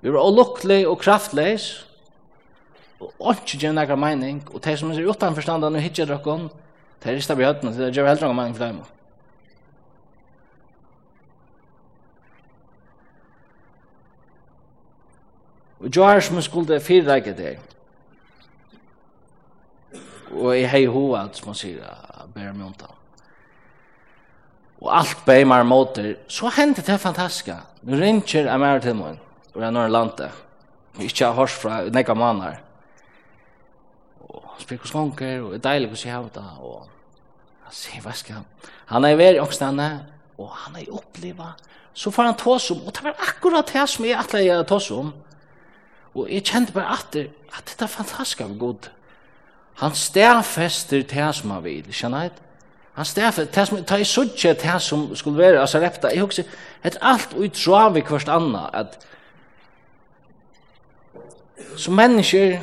Vi 0.00 0.12
var 0.12 0.22
olukkli 0.22 0.84
og 0.86 1.00
kraftleis 1.02 1.85
og 3.00 3.32
ikke 3.34 3.58
gjør 3.60 3.74
noen 3.76 4.00
mening, 4.00 4.42
og 4.52 4.62
de 4.64 4.76
som 4.76 4.90
er 4.90 5.04
uten 5.04 5.36
forstanden 5.36 5.76
og 5.76 5.82
hittir 5.84 6.08
dere, 6.08 6.36
de 7.02 7.10
er 7.10 7.20
ikke 7.20 7.36
bjøttene, 7.36 7.72
så 7.74 7.84
det 7.84 7.94
gjør 7.96 8.08
heller 8.08 8.30
noen 8.30 8.38
mening 8.40 8.56
for 8.56 8.64
dem. 8.66 8.84
Og 15.80 15.92
jeg 15.92 16.04
har 16.04 16.20
som 16.24 16.42
skulle 16.42 16.80
fyrreike 16.80 17.36
det. 17.36 17.58
Og 20.32 20.56
jeg 20.56 20.70
hei 20.72 20.84
hoa, 20.90 21.28
som 21.36 21.52
man 21.52 21.58
sier, 21.58 21.84
ber 22.34 22.52
meg. 22.56 22.86
Og 24.80 24.90
alt 24.92 25.22
bei 25.24 25.44
mar 25.44 25.64
motor, 25.64 26.16
så 26.28 26.50
hendte 26.56 26.82
det 26.82 27.00
fantastiska. 27.00 27.60
Nu 27.82 27.96
ringer 27.96 28.48
jeg 28.48 28.60
mer 28.60 28.80
til 28.80 28.96
min, 28.96 29.20
og 29.54 29.62
jeg 29.62 29.72
når 29.72 29.88
landet. 29.88 30.30
Ikke 31.00 31.24
har 31.24 31.34
hørt 31.34 31.50
fra 31.50 31.84
nekka 31.92 32.14
manar 32.14 32.65
han 34.56 34.64
spyr 34.64 34.80
hos 34.80 34.92
gonger, 34.94 35.42
og 35.44 35.52
det 35.52 35.58
er 35.58 35.64
deilig 35.68 35.90
hos 35.92 36.04
jeg 36.06 36.14
har 36.14 36.28
det, 36.32 36.44
og 36.64 36.86
han 37.66 37.74
sier, 37.76 38.00
hva 38.00 38.14
skal 38.16 38.38
han? 38.38 38.46
Han 38.88 39.04
er 39.04 39.18
veri 39.20 39.40
åkstene, 39.42 39.88
og 40.40 40.48
han 40.64 40.78
er 40.80 40.92
opplivet, 40.96 41.68
så 41.96 42.12
får 42.12 42.30
han 42.30 42.38
tås 42.40 42.70
om, 42.72 42.86
og 42.86 42.94
det 42.96 43.04
var 43.04 43.20
akkurat 43.28 43.72
det 43.72 43.84
som 43.88 44.04
jeg 44.08 44.16
atle 44.16 44.40
jeg 44.44 44.66
tås 44.68 44.90
om, 44.96 45.12
og 46.16 46.30
jeg 46.32 46.44
kjente 46.48 46.72
bare 46.72 46.96
at 46.96 47.12
det, 47.12 47.26
at 47.52 47.68
det 47.68 47.84
er 47.84 47.92
fantastisk 47.92 48.40
av 48.40 48.56
god. 48.58 48.88
Han 49.82 49.94
stedfester 49.94 51.04
det 51.04 51.28
som 51.36 51.52
han 51.52 51.64
vil, 51.64 51.92
skjønne 51.92 52.22
jeg? 52.24 52.32
Han 52.96 53.04
stedfester 53.04 53.52
det 53.52 53.66
som, 53.68 53.82
ta 53.84 53.98
i 54.00 54.08
suttje 54.08 54.54
det 54.56 54.78
som 54.80 55.10
skulle 55.16 55.38
være, 55.38 55.60
altså 55.60 55.82
repta, 55.84 56.08
jeg 56.08 56.24
husker, 56.24 56.48
et 56.84 56.96
alt 57.00 57.36
utrav 57.36 57.96
i 57.96 58.04
hverst 58.08 58.32
anna, 58.32 58.70
at 58.72 58.96
som 61.76 61.94
mennesker, 61.94 62.62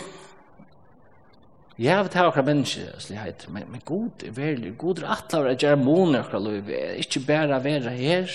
Jeg 1.81 1.95
har 1.95 2.03
vært 2.05 2.15
akkurat 2.21 2.45
menneskelighet, 2.51 3.47
men, 3.49 3.65
men 3.73 3.81
god 3.85 4.23
er 4.27 4.33
veldig, 4.35 4.75
god 4.77 4.99
er 5.01 5.13
at 5.15 5.31
det 5.31 5.39
er 5.39 5.55
gjerne 5.63 5.85
måne 5.85 6.19
akkurat 6.21 6.43
lov, 6.45 6.69
ikke 7.01 7.23
bare 7.25 7.57
være 7.63 7.95
her, 7.97 8.29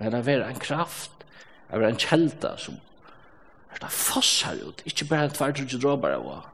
men 0.00 0.16
å 0.18 0.22
være 0.26 0.48
en 0.50 0.58
kraft, 0.58 1.22
å 1.70 1.78
være 1.78 1.92
en 1.94 2.00
kjelta 2.02 2.56
som 2.58 2.80
er 3.70 3.82
det 3.84 3.90
foss 3.94 4.32
her 4.48 4.58
ut, 4.64 4.82
ikke 4.90 5.06
bare 5.06 5.28
en 5.28 5.36
tvart 5.36 5.62
og 5.62 5.76
dråbar 5.76 6.16
av. 6.16 6.48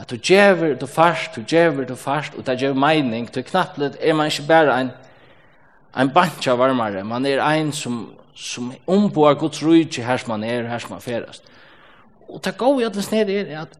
At 0.00 0.08
du 0.08 0.16
gjever, 0.16 0.78
du 0.80 0.86
fast, 0.88 1.36
du 1.36 1.44
gjever, 1.44 1.84
du 1.84 1.96
fast, 1.96 2.32
og 2.38 2.46
det 2.48 2.56
djever 2.62 2.80
mening, 2.80 3.28
du 3.28 3.42
knapplet, 3.44 4.00
er 4.00 4.16
man 4.16 4.32
ikke 4.32 4.48
bare 4.48 4.78
en, 4.80 4.94
en 5.92 6.14
bantja 6.14 6.56
varmare, 6.56 7.04
man 7.04 7.28
er 7.28 7.42
en 7.44 7.72
som, 7.76 8.06
som 8.32 8.72
omboar 8.88 9.36
Guds 9.36 9.60
rydde 9.60 10.06
her 10.06 10.24
som 10.24 10.32
man 10.32 10.48
er, 10.48 10.70
her 10.72 10.80
som 10.80 10.96
man 10.96 11.04
ferast. 11.04 11.44
Og 12.32 12.40
det 12.40 12.56
går 12.56 12.80
jo 12.80 12.88
at 12.88 12.96
det 12.96 13.04
sned 13.04 13.28
er 13.28 13.58
at 13.66 13.76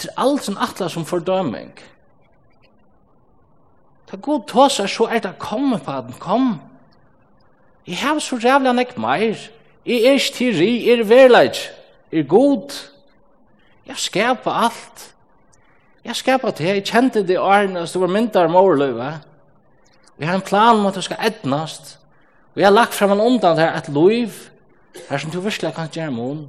til 0.00 0.10
alt 0.16 0.44
som 0.44 0.58
atla 0.60 0.88
som 0.88 1.04
fordøming. 1.06 1.72
Ta 4.10 4.16
god 4.16 4.46
tåsar 4.48 4.88
så 4.90 5.06
er 5.06 5.22
det 5.22 5.38
komme 5.38 5.78
på 5.78 5.92
den, 5.92 6.16
kom. 6.18 6.60
Jeg 7.86 7.98
har 7.98 8.18
så 8.18 8.36
rævlig 8.36 8.72
nek 8.74 8.96
meir. 8.98 9.38
Jeg 9.86 10.04
er 10.04 10.18
ikke 10.18 10.34
til 10.34 10.56
ri, 10.58 10.70
jeg 10.88 11.00
er 11.00 11.04
verleid, 11.08 11.56
jeg 12.12 12.20
er 12.20 12.28
god. 12.28 12.74
Jeg 13.86 13.96
skapar 13.96 14.64
alt. 14.66 15.06
Jeg 16.04 16.16
skapar 16.16 16.50
det, 16.50 16.66
jeg 16.66 16.84
kjente 16.84 17.26
det 17.26 17.38
årene, 17.38 17.80
det 17.86 18.00
var 18.00 18.06
myndar 18.06 18.48
morløyve. 18.48 19.20
Vi 20.18 20.26
har 20.26 20.34
en 20.34 20.44
plan 20.44 20.76
om 20.76 20.86
at 20.86 20.94
du 20.94 21.00
skal 21.00 21.16
etnast. 21.26 21.98
Vi 22.54 22.62
har 22.62 22.70
lagt 22.70 22.94
fram 22.94 23.12
en 23.12 23.20
undan 23.20 23.58
her, 23.58 23.76
et 23.76 23.88
loiv, 23.88 24.30
her 25.08 25.18
som 25.18 25.30
du 25.30 25.40
virkelig 25.40 25.74
kan 25.74 25.88
gjøre 25.88 26.10
mån. 26.10 26.48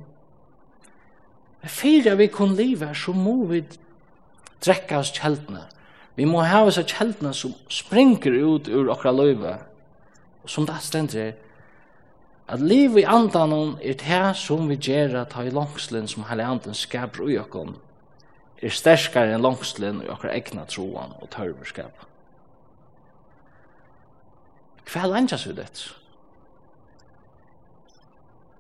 Men 1.62 1.70
fyrir 1.70 2.18
vi 2.18 2.28
kun 2.28 2.56
liva, 2.58 2.94
så 2.94 3.14
må 3.14 3.46
vi 3.52 3.62
drekka 4.66 5.00
oss 5.02 5.14
kjeldene. 5.14 5.68
Vi 6.18 6.26
må 6.26 6.42
ha 6.46 6.64
oss 6.66 6.80
kjeldna 6.82 7.34
som 7.34 7.54
springer 7.70 8.34
ut 8.34 8.70
ur 8.70 8.90
okra 8.92 9.14
løyve. 9.14 9.56
Og 10.44 10.50
som 10.50 10.66
det 10.66 10.82
stender 10.82 11.22
er, 11.28 11.34
at 12.52 12.60
liv 12.60 12.98
i 13.00 13.06
andan 13.08 13.78
er 13.80 13.96
det 13.96 14.36
som 14.36 14.68
vi 14.68 14.76
gjør 14.76 15.22
at 15.22 15.34
ha 15.38 15.46
i 15.46 15.54
langslen 15.54 16.08
som 16.08 16.26
hele 16.28 16.44
anden 16.44 16.76
skaper 16.76 17.24
ui 17.24 17.38
okon, 17.40 17.78
er 18.62 18.74
sterskare 18.74 19.32
enn 19.34 19.46
langslen 19.46 20.02
i 20.04 20.10
okra 20.12 20.34
egna 20.36 20.66
troan 20.70 21.16
og 21.22 21.30
tørverskap. 21.34 22.06
Hva 24.92 25.06
er 25.06 25.14
landsas 25.14 25.48
vi 25.48 25.56
det? 25.56 25.72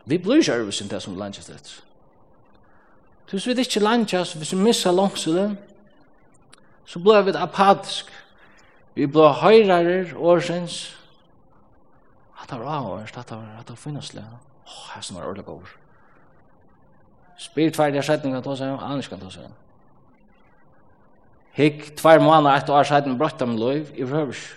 Vi 0.05 0.17
blir 0.17 0.39
ikke 0.39 0.61
øvelse 0.63 0.85
enn 0.85 0.93
det 0.93 1.01
som 1.03 1.17
landsas 1.19 1.51
dette. 1.51 1.81
Så 3.31 3.37
hvis 3.37 3.47
vi 3.47 3.51
ikke 3.51 3.79
landjas, 3.79 4.33
hvis 4.33 4.51
vi 4.51 4.57
missa 4.57 4.91
langselen, 4.91 5.59
så 6.85 6.99
blir 6.99 7.21
vi 7.21 7.31
apatisk. 7.35 8.11
Vi 8.95 9.07
blir 9.07 9.31
høyrarer 9.39 10.11
årsens. 10.17 10.97
At 12.41 12.51
Hatt 12.51 12.59
av 12.59 12.91
års, 12.91 13.13
at 13.15 13.29
det 13.29 13.37
var, 13.37 13.63
av 13.69 13.77
finnasle. 13.79 14.25
Åh, 14.67 14.83
her 14.95 15.01
som 15.01 15.15
var 15.15 15.23
ordentlig 15.23 15.45
god. 15.45 15.71
Spyr 17.37 17.71
tverdige 17.71 18.03
setninger 18.03 18.41
til 18.41 18.57
seg, 18.57 18.75
annars 18.83 19.07
kan 19.07 19.23
ta 19.23 19.31
seg. 19.31 19.47
Hikk 21.55 21.93
tver 21.95 22.19
måneder 22.19 22.59
etter 22.59 22.75
år 22.75 22.83
siden 22.83 23.15
brøtt 23.17 23.41
av 23.41 23.47
min 23.47 23.85
i 23.95 24.03
røvers. 24.03 24.47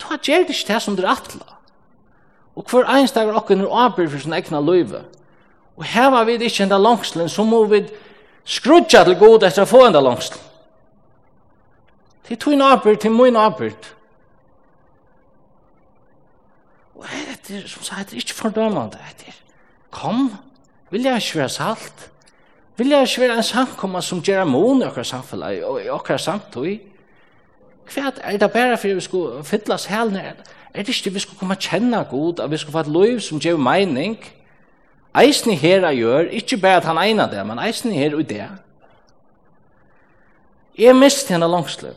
Du 0.00 0.10
har 0.10 0.18
gjerne 0.18 0.50
ikke 0.50 0.72
det 0.72 0.82
som 0.82 0.96
du 0.96 1.06
er 1.06 1.14
atla. 1.14 1.54
Og 2.56 2.66
hver 2.66 2.96
eneste 2.98 3.20
dag 3.20 3.30
er 3.30 3.38
okken 3.38 3.62
er 3.62 3.70
åpig 3.70 4.10
for 4.10 4.18
sin 4.18 4.34
egna 4.34 4.58
livet. 4.60 5.22
Og 5.76 5.84
her 5.84 6.06
var 6.06 6.24
vi 6.24 6.32
ikke 6.32 6.62
enda 6.62 6.78
langslen, 6.78 7.28
så 7.28 7.44
må 7.44 7.64
vi 7.64 7.82
skrutja 8.44 9.04
til 9.04 9.18
god 9.18 9.42
etter 9.42 9.64
å 9.64 9.68
få 9.68 9.86
enda 9.88 10.02
langslen. 10.02 10.40
Til 12.24 12.38
tog 12.40 12.54
en 12.54 12.64
arbeid, 12.64 12.96
til 13.02 13.12
min 13.12 13.36
arbeid. 13.36 13.90
Og 16.94 17.04
det 17.48 17.56
er, 17.58 17.68
som 17.68 17.82
sagt, 17.82 18.10
det 18.10 18.16
er 18.16 18.22
ikke 18.22 18.34
fordømmende. 18.38 18.98
Det 19.18 19.28
er, 19.28 19.40
kom, 19.90 20.30
vil 20.90 21.02
jeg 21.02 21.16
ikke 21.16 21.38
være 21.38 21.48
salt? 21.48 22.10
Vil 22.76 22.88
jeg 22.90 23.02
ikke 23.02 23.20
være 23.20 23.36
en 23.36 23.42
samkomma 23.42 24.00
som 24.02 24.22
gjør 24.22 24.44
mån 24.44 24.82
i 24.82 24.86
akkurat 24.86 25.06
samfunnet, 25.06 25.64
og 25.64 25.82
i 25.82 25.90
okra 25.90 26.18
samtøy? 26.18 26.78
Hva 27.92 28.14
er 28.22 28.38
det 28.40 28.50
bare 28.52 28.78
for 28.78 28.94
vi 28.94 29.04
skulle 29.04 29.44
fytlas 29.44 29.84
helene? 29.90 30.32
Er 30.74 30.82
det 30.82 30.96
ikke 30.96 31.12
vi 31.12 31.20
skulle 31.20 31.38
komme 31.38 31.58
kjenne 31.60 32.06
god, 32.10 32.40
at 32.40 32.50
vi 32.50 32.56
skulle 32.56 32.72
få 32.72 32.86
et 32.86 32.94
liv 32.94 33.20
som 33.20 33.42
gjør 33.42 33.60
mening? 33.60 34.16
Ja 34.22 34.43
Eisen 35.14 35.52
i 35.52 35.58
her 35.58 35.86
jeg 35.86 35.96
gjør, 36.02 36.30
ikke 36.40 36.58
bare 36.58 36.80
at 36.80 36.88
han 36.88 36.98
egnet 36.98 37.30
det, 37.30 37.42
men 37.46 37.60
eisen 37.62 37.92
i 37.92 37.98
her 37.98 38.16
og 38.16 38.24
det. 38.28 38.48
Jeg 40.78 40.96
mist 40.96 41.28
henne 41.30 41.46
langsliv. 41.46 41.94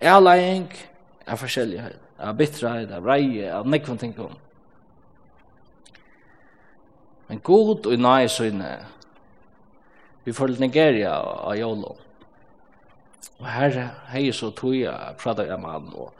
Jeg 0.00 0.10
er 0.10 0.20
leing, 0.20 0.72
jeg 0.72 1.32
er 1.32 1.36
forskjellig 1.36 1.80
her. 1.80 1.94
jeg 2.18 2.28
er 2.28 2.32
bittre, 2.32 2.70
jeg 2.70 2.90
er 2.90 3.06
rei, 3.06 3.36
jeg 3.38 3.52
er 3.52 3.64
nekvann 3.64 3.98
ting 3.98 4.18
om. 4.20 4.34
Men 7.28 7.40
god 7.40 7.86
og 7.86 7.98
nei 7.98 8.26
søgne, 8.28 8.78
vi 10.24 10.32
får 10.32 10.50
litt 10.50 10.60
Nigeria 10.60 11.14
av 11.20 11.54
Jolo. 11.58 11.96
Og 13.38 13.46
her 13.46 13.78
er 13.78 14.18
jeg 14.18 14.34
så 14.34 14.50
tog 14.50 14.74
jeg 14.74 15.16
prata 15.20 15.44
jeg 15.46 15.60
med 15.60 15.70
han 15.70 15.90
og 15.94 16.12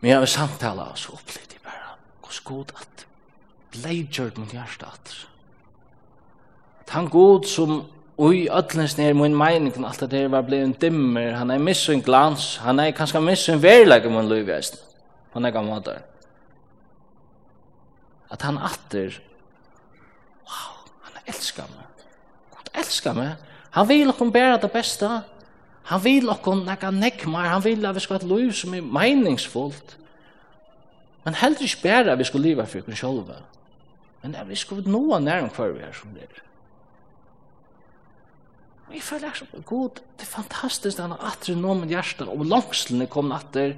men 0.00 0.10
jeg 0.10 0.18
har 0.18 0.30
samtala 0.32 0.88
og 0.94 0.98
så 0.98 1.12
opplevde 1.12 1.58
jeg 1.58 1.64
bare 1.64 1.96
hvordan 2.20 2.44
god 2.44 2.72
at 2.80 3.06
bleidgjørt 3.74 4.38
mot 4.38 4.52
hjertet 4.52 4.86
atter. 4.88 5.26
Han 6.90 7.06
god 7.10 7.46
som 7.46 7.84
ui 8.20 8.48
ötlens 8.52 8.96
nere 8.98 9.14
mun 9.16 9.36
meining 9.36 9.72
og 9.78 9.86
alt 9.88 10.02
det 10.10 10.24
var 10.32 10.44
blei 10.44 10.60
en 10.64 10.74
dimmer, 10.76 11.36
han 11.38 11.50
er 11.54 11.62
missu 11.62 11.92
en 11.94 12.02
glans, 12.04 12.56
han 12.60 12.80
er 12.82 12.92
kanskje 12.96 13.22
missu 13.24 13.52
en 13.54 13.62
verileg 13.62 14.08
mun 14.10 14.28
luiveist, 14.28 14.80
på 15.32 15.40
nega 15.40 15.62
måter. 15.64 16.02
At 18.30 18.42
han 18.46 18.58
atter, 18.58 19.16
wow, 20.44 20.74
han 21.06 21.22
elskar 21.30 21.70
meg, 21.70 22.04
god 22.58 22.72
elskar 22.82 23.16
meg, 23.16 23.46
han 23.70 23.88
vil 23.88 24.10
okkom 24.10 24.34
bæra 24.34 24.58
det 24.60 24.72
besta, 24.74 25.22
han 25.90 26.04
vil 26.04 26.28
okkom 26.30 26.66
nega 26.66 26.90
nekmar, 26.90 27.48
han 27.54 27.64
vil 27.64 27.86
at 27.86 27.96
vi 27.96 28.02
skal 28.04 28.18
ha 28.18 28.24
et 28.24 28.28
luiv 28.28 28.52
som 28.58 28.74
er 28.74 28.84
meiningsfullt, 28.98 29.96
men 31.24 31.38
heldur 31.38 31.70
ikke 31.70 31.86
bæra 31.86 32.18
vi 32.18 32.28
skal 32.28 32.44
liva 32.44 32.66
for 32.68 32.82
okkom 32.82 32.98
sjolva, 32.98 33.40
Men 34.22 34.34
det 34.34 34.40
er 34.40 34.48
vi 34.48 34.58
skulle 34.58 34.90
nå 34.90 35.00
om 35.14 35.26
hver 35.26 35.74
vi 35.74 35.84
er 35.84 35.96
som 35.96 36.12
det 36.14 36.26
er. 36.28 36.42
Og 38.90 38.96
jeg 38.96 39.02
føler 39.06 39.34
så 39.34 39.46
god, 39.64 40.00
det 40.18 40.26
er 40.26 40.30
fantastisk 40.32 40.98
at 40.98 41.04
han 41.04 41.12
har 41.14 41.30
atre 41.30 41.54
nå 41.54 41.74
med 41.78 41.92
hjertet, 41.94 42.26
og 42.28 42.42
langslene 42.50 43.06
kom 43.06 43.28
natter, 43.30 43.76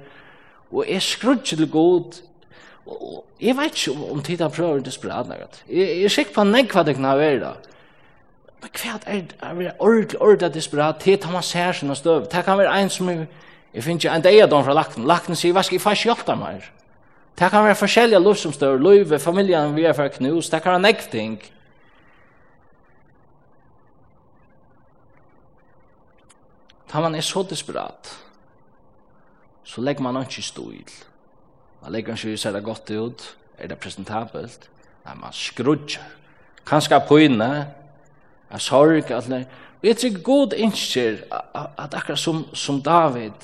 og 0.71 0.87
jeg 0.89 1.05
skrudger 1.05 1.59
til 1.59 1.69
god, 1.69 2.17
og 2.89 3.21
jeg 3.39 3.55
vet 3.57 3.77
ikke 3.77 3.93
om, 3.93 4.03
om 4.11 4.23
tid 4.25 4.41
han 4.41 4.51
prøver 4.51 4.81
å 4.81 4.83
desperat 4.83 5.29
noe. 5.29 5.45
Jeg, 5.69 6.01
er 6.01 6.11
sikker 6.11 6.33
på 6.33 6.41
han 6.41 6.57
ikke 6.57 6.79
hva 6.79 6.85
det 6.87 6.97
kan 6.97 7.09
være 7.19 7.39
da. 7.43 7.53
Men 8.63 8.73
hva 8.73 8.95
er 8.95 9.21
det 9.21 9.37
er 9.37 9.59
det 9.59 9.75
ordentlig, 9.77 10.19
ordentlig 10.19 10.53
desperat, 10.57 10.99
til 11.03 11.19
tar 11.21 11.31
man 11.31 11.45
ser 11.45 11.77
sin 11.77 11.93
og 11.93 11.99
støv. 11.99 12.25
Det 12.31 12.43
kan 12.47 12.57
være 12.57 12.73
en 12.81 12.89
som, 12.89 13.11
jeg 13.13 13.85
finner 13.85 14.01
ikke 14.01 14.15
en 14.17 14.25
dag 14.25 14.41
av 14.41 14.49
dem 14.49 14.65
fra 14.65 14.75
lakten, 14.81 15.05
lakten 15.07 15.37
sier, 15.37 15.53
hva 15.53 15.61
skal 15.63 15.77
jeg 15.77 15.85
faktisk 15.85 16.09
hjelpe 16.09 16.35
meg 16.41 16.57
her? 16.57 16.71
Det 17.39 17.49
kan 17.51 17.63
være 17.63 17.75
forskjellige 17.75 18.19
livsomstår, 18.19 18.77
liv, 18.77 19.19
familien 19.19 19.75
vi 19.75 19.83
er 19.83 19.93
for 19.93 20.07
knus, 20.07 20.49
det 20.49 20.61
kan 20.61 20.71
være 20.71 20.81
nekv 20.81 21.07
ting. 21.11 21.39
Da 26.93 27.01
man 27.01 27.15
er 27.15 27.21
så 27.25 27.41
desperat, 27.49 28.11
så 29.63 29.81
legger 29.81 30.03
man 30.03 30.21
ikke 30.21 30.41
stil. 30.41 30.91
Man 31.81 31.91
legger 31.91 32.13
ikke 32.13 32.37
ser 32.37 32.51
det 32.51 32.63
godt 32.63 32.91
ut, 32.91 33.37
er 33.57 33.67
det 33.67 33.79
presentabelt, 33.79 34.69
nei, 35.05 35.15
man 35.15 35.33
skrudger. 35.33 36.05
Kanskje 36.65 37.01
på 37.07 37.17
inne, 37.17 37.67
er 38.49 38.57
sorg, 38.57 39.11
eller... 39.11 39.43
Jeg 39.83 39.97
tror 39.97 40.21
god 40.23 40.53
innskjer 40.53 41.17
at 41.51 41.93
akkurat 41.93 42.19
som, 42.19 42.45
som 42.55 42.77
David, 42.81 43.35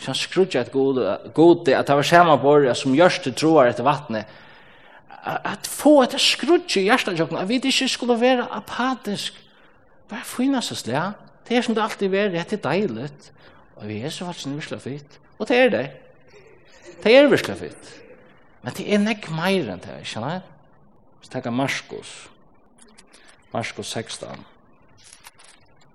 Så 0.00 0.06
han 0.06 0.16
skrudde 0.16 0.60
at 0.60 0.72
god 0.72 1.68
at 1.68 1.86
det 1.86 1.96
var 1.96 2.06
samme 2.08 2.36
borger 2.40 2.74
som 2.74 2.94
gjørst 2.96 3.26
til 3.26 3.34
troer 3.36 3.68
etter 3.68 3.84
vattnet. 3.84 4.24
At 5.20 5.68
få 5.68 5.98
et 6.02 6.14
det 6.16 6.20
skrudde 6.24 6.80
i 6.80 6.86
hjertet, 6.88 7.20
at 7.20 7.48
vi 7.48 7.60
ikke 7.60 7.88
skulle 7.88 8.16
være 8.20 8.48
apatisk. 8.50 9.36
Bare 10.08 10.24
finnes 10.24 10.72
oss 10.72 10.82
det. 10.82 11.02
Det 11.48 11.56
er 11.56 11.62
som 11.62 11.74
det 11.74 11.82
alltid 11.82 12.14
er, 12.14 12.28
det 12.32 12.52
er 12.52 12.64
deilig. 12.64 13.10
Og 13.76 13.88
vi 13.88 14.00
er 14.00 14.08
så 14.08 14.24
faktisk 14.24 14.48
virkelig 14.48 14.80
fint. 14.80 15.20
Og 15.38 15.48
det 15.48 15.56
er 15.56 15.68
det. 15.68 15.90
Det 17.04 17.16
er 17.16 17.28
virkelig 17.28 17.56
fint. 17.56 17.94
Men 18.62 18.72
det 18.76 18.86
er 18.92 19.00
nek 19.00 19.28
meir 19.32 19.70
enn 19.72 19.80
det, 19.80 20.00
skjønner 20.04 20.36
jeg? 20.36 20.42
Så 21.20 21.32
takk 21.32 21.48
Marskos. 21.52 22.10
Marskos 23.52 23.92
16. 23.92 24.44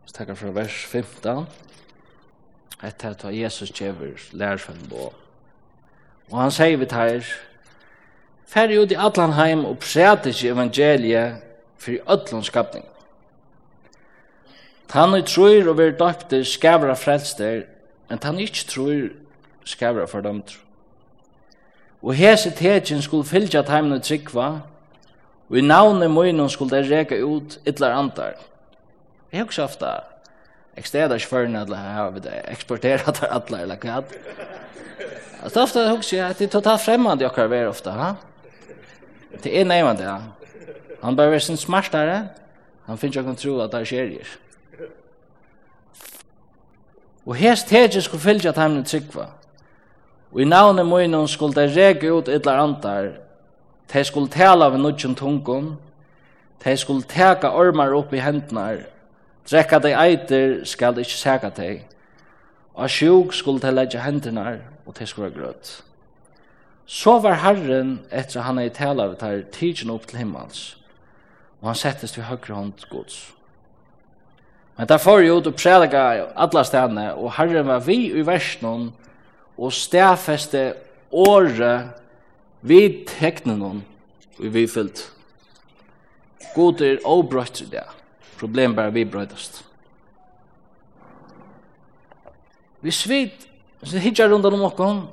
Så 0.05 0.17
takk 0.17 0.33
fra 0.37 0.53
vers 0.53 0.85
15 0.85 1.45
etter 2.83 3.09
at 3.09 3.25
Jesus 3.41 3.71
kjever 3.71 4.17
lærersvenn 4.31 4.89
på. 4.89 5.13
Og 6.31 6.41
han 6.41 6.51
sier 6.51 6.77
vi 6.77 6.85
tar, 6.85 7.25
Færre 8.45 8.81
ut 8.81 8.91
i 8.91 8.97
Atlanheim 8.99 9.65
og 9.65 9.79
præter 9.79 10.29
ikke 10.29 10.49
evangeliet 10.53 11.41
for 11.77 11.91
i 11.91 11.99
ødlandskapning. 12.09 12.85
Han 14.95 15.13
er 15.13 15.21
tror 15.21 15.69
og 15.69 15.77
vil 15.77 15.95
døpte 15.99 16.43
skavra 16.45 16.93
frelster, 16.93 17.65
men 18.09 18.19
tann 18.19 18.39
ikke 18.39 18.63
tror 18.69 19.09
skavra 19.65 20.05
fordømt. 20.05 20.59
Og 22.01 22.13
hese 22.13 22.51
tegjen 22.55 23.01
skulle 23.01 23.27
fylgja 23.27 23.61
teimen 23.65 23.97
og 23.97 24.03
tryggva, 24.03 24.47
og 25.49 25.57
i 25.57 25.61
navnet 25.61 26.11
møynen 26.11 26.49
skulle 26.49 26.77
det 26.77 26.91
reka 26.91 27.17
ut 27.23 27.59
ytler 27.67 27.97
antar. 27.97 28.37
Jeg 29.31 29.39
har 29.39 29.45
ikke 29.45 29.63
ofta 29.63 29.85
Jeg 30.75 30.85
steder 30.85 31.15
ikke 31.15 31.27
for 31.27 31.39
at 31.39 31.69
jeg 31.69 31.77
har 31.77 32.13
eksporteret 32.51 33.15
til 33.15 33.25
alle, 33.31 33.61
eller 33.61 33.75
hva. 33.75 34.01
Så 35.49 35.61
ofte 35.61 35.79
jeg 35.79 35.95
husker 35.95 36.17
jeg 36.17 36.29
at 36.29 36.39
det 36.39 36.47
er 36.47 36.51
totalt 36.51 36.81
fremmede 36.81 37.23
jeg 37.23 37.31
kan 37.31 37.49
være 37.49 37.67
ofta. 37.67 37.89
ha? 37.89 38.13
Det 39.43 39.59
er 39.59 39.63
nevnt, 39.63 39.99
ja. 39.99 40.17
Han 41.03 41.15
bare 41.15 41.35
er 41.35 41.39
sin 41.39 41.57
smartere, 41.57 42.27
han 42.85 42.97
finner 42.97 43.21
ikke 43.21 43.31
å 43.31 43.39
tro 43.39 43.59
at 43.61 43.71
det 43.71 43.87
skjer 43.87 44.11
ikke. 44.15 44.89
Og 47.25 47.35
her 47.35 47.55
stedet 47.55 48.03
skulle 48.03 48.21
fylle 48.21 48.49
at 48.49 48.57
han 48.57 48.83
tryggva. 48.83 49.29
Og 50.31 50.41
i 50.41 50.45
navnet 50.45 50.85
munnen 50.85 51.27
skulle 51.27 51.55
det 51.55 51.77
rege 51.77 52.11
ut 52.11 52.27
et 52.27 52.41
eller 52.45 52.61
annet. 52.61 53.21
De 53.93 54.03
skulle 54.03 54.29
tala 54.29 54.65
av 54.65 54.75
en 54.75 54.81
nødgjent 54.81 55.17
tungum. 55.17 55.77
De 56.63 56.77
skulle 56.77 57.05
teka 57.07 57.53
ormar 57.53 57.93
opp 57.93 58.13
i 58.13 58.21
hendene 58.21 58.83
Drekka 59.45 59.79
dei 59.79 59.93
eiter 59.93 60.63
skal 60.65 60.97
ikkje 60.97 61.19
sega 61.19 61.51
dei. 61.53 61.83
Og 62.75 62.89
sjuk 62.89 63.33
skulle 63.33 63.61
dei 63.61 63.71
leggja 63.71 64.01
hendernar, 64.03 64.63
og 64.85 64.97
dei 64.97 65.05
skulle 65.07 65.33
grøtt. 65.33 65.81
Så 66.85 67.19
var 67.19 67.39
Herren, 67.41 67.99
etter 68.11 68.45
han 68.45 68.59
ei 68.61 68.69
tala 68.69 69.07
av 69.09 69.21
her, 69.21 69.41
tidsen 69.53 69.93
opp 69.93 70.05
til 70.09 70.21
himmels, 70.21 70.75
og 71.61 71.71
han 71.71 71.79
settes 71.79 72.13
til 72.13 72.27
høyre 72.27 72.53
hånd 72.53 72.85
gods. 72.91 73.31
Men 74.77 74.89
der 74.91 74.99
får 75.01 75.23
jo 75.23 75.37
ut 75.39 75.47
og 75.47 75.55
prædika 75.55 76.03
alla 76.35 76.63
stedene, 76.63 77.07
og 77.15 77.33
Herren 77.37 77.67
var 77.67 77.81
vi 77.85 78.11
i 78.11 78.25
versnån, 78.25 78.91
og 79.57 79.73
stedfeste 79.73 80.73
året 81.11 81.95
vi 82.61 83.05
teknen 83.07 83.61
og 83.63 83.81
vi 84.39 84.67
fyllt. 84.67 85.11
God 86.55 86.81
er 86.81 86.99
obrøtt 87.07 87.61
i 87.61 87.69
det. 87.71 87.85
Problem 88.39 88.75
bara 88.75 88.89
vi 88.89 89.05
brödast. 89.05 89.63
Vi 92.81 92.91
svit, 92.91 93.47
vi 93.79 93.99
hittar 93.99 94.29
rundt 94.29 94.45
om 94.45 94.61
okkon, 94.61 95.07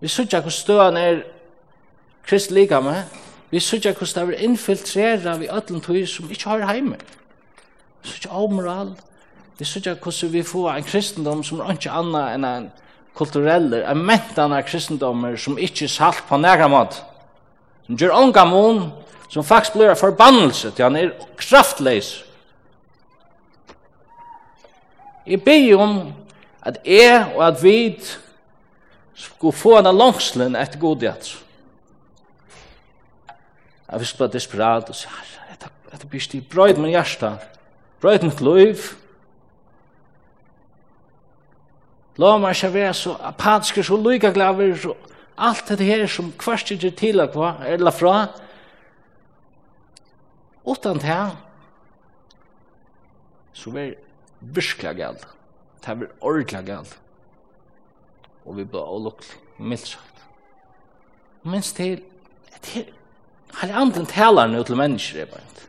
vi 0.00 0.08
sutja 0.08 0.40
hos 0.42 0.56
støan 0.64 0.96
er 0.96 1.20
krist 2.26 2.50
lika 2.50 2.80
med, 2.80 3.04
vi 3.50 3.60
sutja 3.60 3.92
hos 3.94 4.14
det 4.14 4.22
er 4.22 4.40
infiltrera 4.42 5.36
vi 5.38 5.48
ötlen 5.48 5.80
tog 5.80 6.00
som 6.08 6.30
ikkje 6.30 6.50
har 6.50 6.64
heime. 6.72 6.98
Vi 8.02 8.10
suttar 8.10 8.34
avmoral, 8.34 8.96
vi 9.58 9.64
sutja 9.64 9.94
hos 10.02 10.22
vi 10.24 10.42
får 10.42 10.72
en 10.72 10.88
kristendom 10.88 11.44
som 11.44 11.60
er 11.60 11.76
ikke 11.76 11.92
anna 11.94 12.24
enn 12.34 12.48
en 12.48 12.68
kultureller, 13.14 13.86
en 13.86 14.02
mentan 14.02 14.52
av 14.52 14.66
kristendommer 14.66 15.36
som 15.38 15.58
ikkje 15.58 15.88
salt 15.88 16.24
på 16.28 16.38
nægra 16.42 16.66
måte, 16.68 16.98
som 17.86 17.98
gjør 18.00 18.16
ongamon, 18.18 18.88
som 19.30 19.46
faktisk 19.46 19.78
blir 19.78 19.94
forbannelse 19.98 20.72
til 20.74 20.88
han 20.88 20.98
er 20.98 21.12
kraftleis, 21.38 22.24
Jeg 25.26 25.40
ber 25.44 25.78
om 25.80 26.12
at 26.62 26.78
jeg 26.84 27.32
og 27.36 27.46
at 27.46 27.62
vi 27.62 28.00
skulle 29.14 29.56
få 29.56 29.78
en 29.78 29.96
langslen 29.96 30.56
etter 30.56 30.80
godhet. 30.80 31.30
Jeg 33.90 33.98
vil 34.00 34.06
spørre 34.06 34.32
desperat 34.32 34.88
og 34.88 34.96
sier, 34.96 35.32
dette 35.92 36.08
blir 36.10 36.20
stig 36.20 36.42
brøyd 36.50 36.80
min 36.82 36.90
hjerte, 36.90 37.30
brøyd 38.02 38.24
mitt 38.26 38.40
liv. 38.42 38.88
La 42.18 42.36
meg 42.38 42.56
ikke 42.56 42.72
være 42.74 42.94
så 42.94 43.14
apatisk, 43.22 43.82
så 43.84 43.98
lykke 43.98 44.32
glaver 44.34 44.74
så 44.78 44.94
alt 45.38 45.68
dette 45.68 45.86
her 45.86 46.06
som 46.10 46.32
kvart 46.38 46.70
ikke 46.70 46.90
til 46.98 47.22
å 47.22 47.28
kva, 47.30 47.54
eller 47.66 47.94
fra. 47.94 48.14
Utan 50.64 50.98
det 50.98 51.10
her, 51.10 51.34
så 53.54 53.70
vil 53.74 53.94
virkelig 54.54 54.96
galt. 54.96 55.26
Det 55.84 55.96
var 56.00 56.12
ordentlig 56.20 56.64
galt. 56.66 56.98
Og 58.44 58.58
vi 58.58 58.66
ble 58.68 58.82
avlukkelig, 58.82 59.40
mildt 59.58 59.88
sagt. 59.94 60.22
Minns 61.44 61.72
til, 61.76 62.00
til 62.64 62.86
hele 63.60 63.76
andre 63.80 64.04
taler 64.08 64.48
nå 64.48 64.62
til 64.64 64.80
mennesker, 64.80 65.18
jeg 65.18 65.28
bare. 65.32 65.68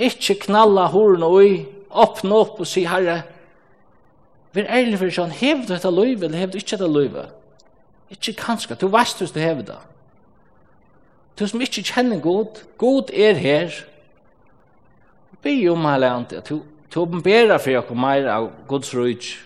Ikke 0.00 0.38
knalla 0.46 0.86
horn 0.92 1.22
og 1.26 1.36
i, 1.44 1.52
åpne 1.90 2.40
opp 2.40 2.60
og 2.62 2.68
si, 2.68 2.86
herre, 2.88 3.20
vi 4.52 4.62
er 4.64 4.72
ærlig 4.80 4.98
for 4.98 5.14
sånn, 5.14 5.34
hev 5.34 5.62
du 5.66 5.74
dette 5.74 5.90
løyve, 5.92 6.26
eller 6.26 6.40
hev 6.40 6.52
du 6.52 6.58
ikke 6.58 6.74
dette 6.74 6.90
løyve? 6.90 7.28
Ikke 8.10 8.34
kanskje, 8.38 8.78
du 8.80 8.88
veist 8.90 9.20
hvis 9.22 9.34
du 9.34 9.38
hev 9.42 9.62
det. 9.68 9.78
Du 11.38 11.46
som 11.48 11.62
ikke 11.62 11.84
kjenner 11.86 12.18
god, 12.20 12.64
god 12.80 13.12
er 13.14 13.38
her. 13.38 13.76
Be 15.44 15.54
om 15.70 15.86
hele 15.86 16.10
andre 16.10 16.40
at 16.42 16.50
du 16.50 16.58
Du 16.94 17.00
åpenbæra 17.00 17.58
for 17.62 17.78
okkur 17.78 17.94
meir 17.94 18.26
av 18.28 18.50
Guds 18.68 18.94
rujt, 18.94 19.36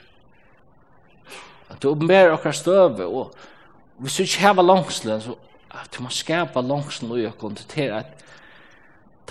Du 1.82 1.90
åpenbæra 1.90 2.32
okkar 2.32 2.52
støve, 2.52 3.06
og 3.06 3.34
hvis 3.98 4.16
du 4.16 4.22
ikke 4.22 4.40
heva 4.40 4.62
langslen, 4.62 5.20
så 5.20 5.34
at 5.70 5.96
du 5.96 6.02
må 6.02 6.08
skapa 6.10 6.60
langslen 6.60 7.12
ui 7.12 7.26
okkur 7.26 7.52
til 7.68 7.92
at 7.92 8.06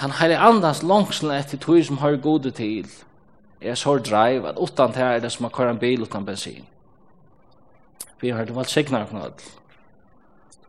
den 0.01 0.11
heilige 0.19 0.37
andans 0.39 0.83
langslen 0.83 1.31
etter 1.31 1.57
tog 1.57 1.83
som 1.85 1.97
har 1.97 2.17
gode 2.21 2.51
til, 2.51 2.89
er 3.61 3.75
så 3.75 3.97
drive, 3.97 4.49
at 4.49 4.57
utan 4.57 4.91
det 4.91 5.01
er 5.01 5.19
det 5.19 5.31
som 5.31 5.49
har 5.53 5.69
en 5.69 5.79
bil 5.79 6.01
utan 6.01 6.25
bensin. 6.25 6.65
Vi 8.21 8.29
har 8.29 8.45
det 8.45 8.55
valgt 8.55 8.69
signar 8.69 9.03
okkur 9.03 9.23
alt. 9.23 9.43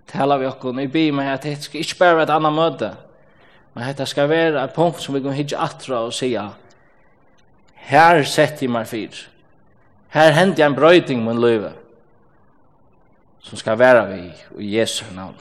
Tala 0.06 0.36
vi 0.36 0.46
okkur, 0.46 0.72
vi 0.72 0.86
bi 0.86 1.10
meg 1.10 1.32
at 1.32 1.42
det 1.42 1.62
skal 1.62 1.80
ikke 1.80 1.98
bare 1.98 2.16
være 2.16 2.22
et 2.22 2.30
annet 2.30 2.52
møte, 2.52 2.96
men 3.74 3.94
det 3.96 4.08
skal 4.08 4.28
være 4.28 4.64
et 4.64 4.74
punkt 4.74 5.02
som 5.02 5.14
vi 5.14 5.20
kan 5.20 5.32
hitja 5.32 5.58
atra 5.64 6.04
og 6.06 6.12
sija, 6.12 6.48
Her 7.84 8.22
sett 8.24 8.62
i 8.64 8.68
meg 8.70 8.88
fyr. 8.88 9.16
Her 10.14 10.32
hendte 10.32 10.62
jeg 10.62 10.70
en 10.70 10.76
brøyting 10.76 11.24
med 11.24 11.36
en 11.36 11.42
løyve 11.42 11.72
som 13.44 13.60
skal 13.60 13.76
være 13.78 14.06
vi 14.08 14.20
i 14.64 14.78
Jesu 14.78 15.04
navn. 15.14 15.36